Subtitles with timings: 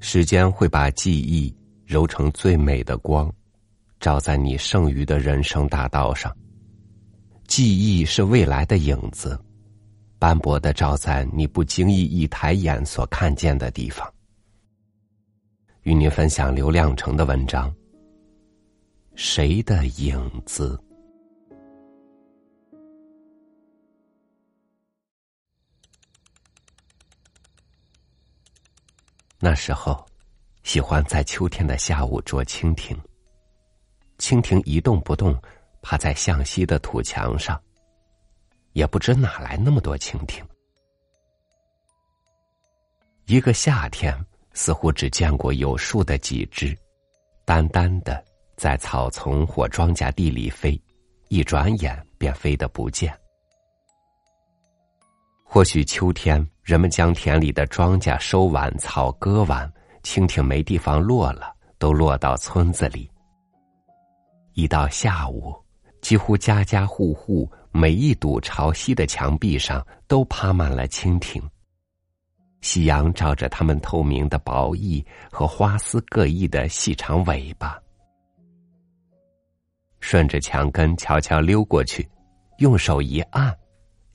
[0.00, 1.54] 时间会把记忆
[1.86, 3.32] 揉成最美的光，
[4.00, 6.34] 照在你剩余的人生大道上。
[7.46, 9.38] 记忆是未来的影子，
[10.18, 14.10] 斑驳的照在你不经意一抬眼所看见的地方。
[15.82, 17.72] 与您分享刘亮程的文章。
[19.14, 20.80] 谁的影子？
[29.44, 30.06] 那时候，
[30.62, 32.96] 喜欢在秋天的下午捉蜻蜓。
[34.16, 35.36] 蜻蜓一动不动，
[35.82, 37.60] 趴在向西的土墙上。
[38.72, 40.46] 也不知哪来那么多蜻蜓。
[43.26, 44.16] 一个夏天，
[44.52, 46.78] 似乎只见过有数的几只，
[47.44, 48.24] 单单的
[48.56, 50.80] 在草丛或庄稼地里飞，
[51.30, 53.12] 一转眼便飞得不见。
[55.54, 59.70] 或许秋天，人们将田里的庄稼收完，草割完，
[60.02, 63.06] 蜻蜓没地方落了，都落到村子里。
[64.54, 65.54] 一到下午，
[66.00, 71.42] 几乎家家户户每一堵朝西的墙壁上都趴满了蜻蜓。
[72.62, 77.78] 夕阳照着它们透明的薄翼和花丝各异的细长尾巴，
[80.00, 82.08] 顺着墙根悄悄溜过去，
[82.56, 83.54] 用手一按，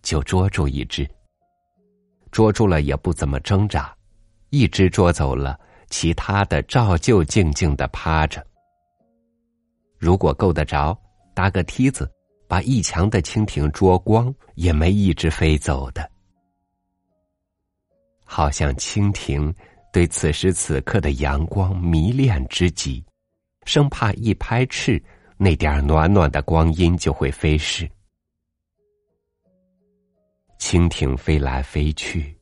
[0.00, 1.04] 就捉住一只。
[2.34, 3.94] 捉住了也不怎么挣扎，
[4.50, 5.56] 一只捉走了，
[5.88, 8.44] 其他的照旧静静的趴着。
[9.96, 11.00] 如果够得着，
[11.32, 12.10] 搭个梯子，
[12.48, 16.10] 把一墙的蜻蜓捉光，也没一只飞走的。
[18.24, 19.54] 好像蜻蜓
[19.92, 23.04] 对此时此刻的阳光迷恋之极，
[23.64, 25.00] 生怕一拍翅，
[25.36, 27.88] 那点暖暖的光阴就会飞逝。
[30.64, 32.34] 蜻蜓飞来飞去，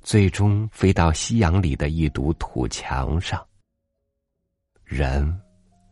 [0.00, 3.46] 最终飞到夕阳里的一堵土墙上。
[4.84, 5.38] 人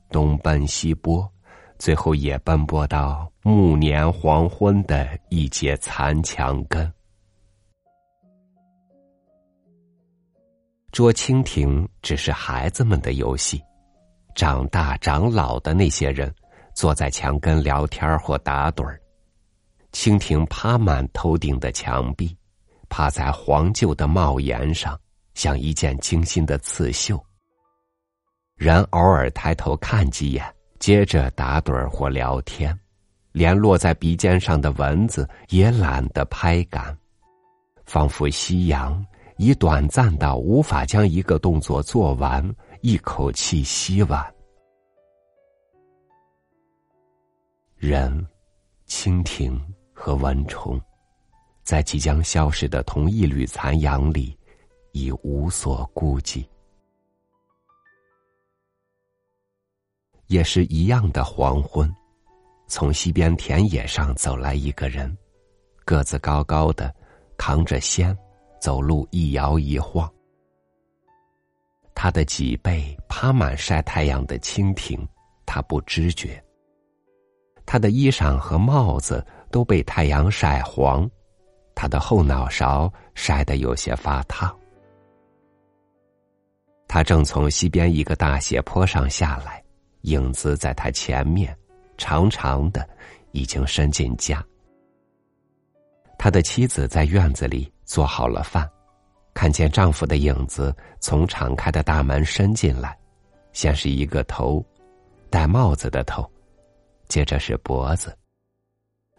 [0.09, 1.31] 东奔西拨，
[1.79, 6.91] 最后也奔波到暮年黄昏的一截残墙根。
[10.93, 13.63] 捉蜻蜓只是孩子们的游戏，
[14.35, 16.35] 长大长老的那些人
[16.73, 18.99] 坐在墙根聊天或打盹儿。
[19.99, 22.37] 蜻蜓趴满头顶的墙壁，
[22.91, 24.97] 趴在黄旧的帽檐上，
[25.33, 27.21] 像一件精心的刺绣。
[28.57, 32.79] 人偶尔抬头看几眼，接着打盹儿或聊天，
[33.33, 36.97] 连落在鼻尖上的蚊子也懒得拍赶，
[37.87, 39.03] 仿佛夕阳
[39.39, 42.47] 已短暂到无法将一个动作做完，
[42.83, 44.23] 一口气吸完。
[47.77, 48.25] 人，
[48.87, 49.59] 蜻蜓。
[49.99, 50.79] 和蚊虫，
[51.65, 54.39] 在即将消失的同一缕残阳里，
[54.93, 56.47] 已无所顾忌。
[60.27, 61.93] 也是一样的黄昏，
[62.69, 65.17] 从西边田野上走来一个人，
[65.87, 66.95] 个子高高的，
[67.39, 68.15] 扛着锨，
[68.61, 70.09] 走路一摇一晃。
[71.95, 75.09] 他的脊背趴满晒太阳的蜻蜓，
[75.47, 76.41] 他不知觉。
[77.65, 79.27] 他的衣裳和帽子。
[79.51, 81.09] 都被太阳晒黄，
[81.75, 84.55] 他的后脑勺晒得有些发烫。
[86.89, 89.63] 他正从西边一个大斜坡上下来，
[90.03, 91.55] 影子在他前面，
[91.99, 92.89] 长长的，
[93.33, 94.45] 已经伸进家。
[96.19, 98.69] 他的妻子在院子里做好了饭，
[99.35, 102.97] 看见丈夫的影子从敞开的大门伸进来，
[103.53, 104.65] 先是一个头，
[105.29, 106.25] 戴帽子的头，
[107.09, 108.17] 接着是脖子。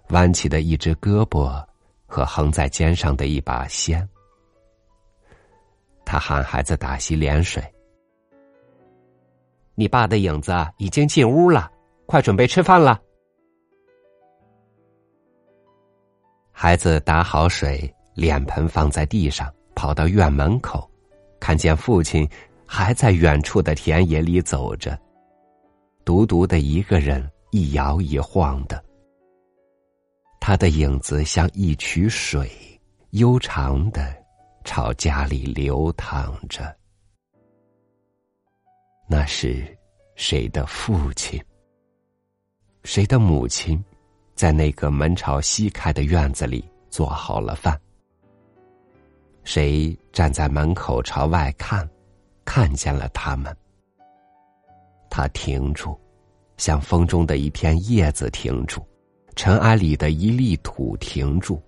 [0.09, 1.63] 弯起的一只胳膊
[2.06, 4.07] 和横在肩上的一把锨，
[6.06, 7.63] 他喊孩子打洗脸水。
[9.75, 11.69] 你爸的影子已经进屋了，
[12.06, 13.00] 快准备吃饭了。
[16.51, 20.90] 孩子打好水，脸盆放在地上，跑到院门口，
[21.40, 22.28] 看见父亲
[22.66, 24.97] 还在远处的田野里走着，
[26.03, 28.86] 独独的一个人，一摇一晃的。
[30.47, 32.49] 他的影子像一曲水，
[33.09, 34.16] 悠长的
[34.64, 36.73] 朝家里流淌着。
[39.09, 39.78] 那是
[40.16, 41.38] 谁的父亲？
[42.85, 43.84] 谁的母亲？
[44.35, 47.78] 在那个门朝西开的院子里做好了饭。
[49.43, 51.85] 谁站在门口朝外看，
[52.46, 53.53] 看见了他们？
[55.09, 56.00] 他停住，
[56.55, 58.82] 像风中的一片叶子停住。
[59.37, 61.61] 尘埃里的一粒土停住，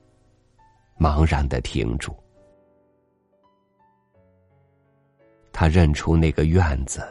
[1.00, 2.16] 茫然的停住。
[5.54, 7.08] 他认出那个院子，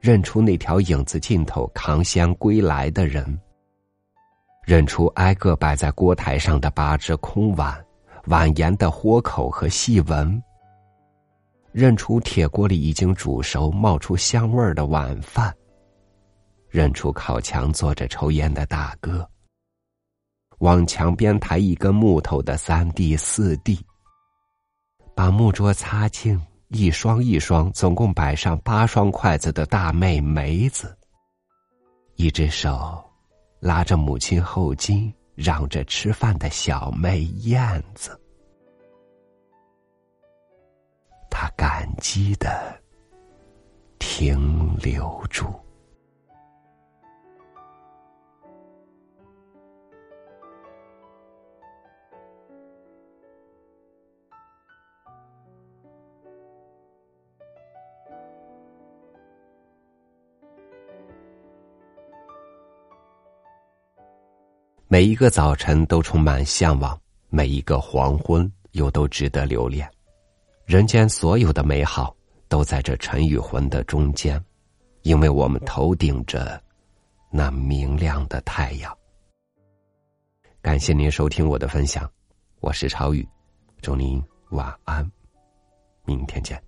[0.00, 3.36] 认出那条影子尽头扛香归来的人，
[4.64, 7.84] 认出挨个摆在锅台上的八只空碗、
[8.26, 10.40] 碗沿的豁口和细纹，
[11.72, 15.52] 认出铁锅里已经煮熟、冒出香味儿的晚饭，
[16.68, 19.28] 认出靠墙坐着抽烟的大哥，
[20.62, 23.84] 往墙边抬一根木头的三弟四弟，
[25.12, 26.40] 把木桌擦净。
[26.68, 30.96] 一双一双，总共摆上八双筷子的大妹梅子，
[32.14, 33.04] 一只手
[33.60, 38.18] 拉着母亲后襟，嚷着吃饭的小妹燕子，
[41.28, 42.80] 他感激的
[43.98, 45.44] 停留住。
[64.92, 67.00] 每一个早晨都充满向往，
[67.30, 69.90] 每一个黄昏又都值得留恋。
[70.66, 72.14] 人间所有的美好
[72.46, 74.38] 都在这尘与魂的中间，
[75.00, 76.62] 因为我们头顶着
[77.30, 78.94] 那明亮的太阳。
[80.60, 82.06] 感谢您收听我的分享，
[82.60, 83.26] 我是超宇，
[83.80, 85.10] 祝您晚安，
[86.04, 86.62] 明天见。